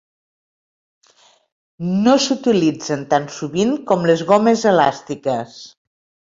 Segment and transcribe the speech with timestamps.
[2.07, 5.63] No s'utilitzen tan sovint com les gomes elàstiques.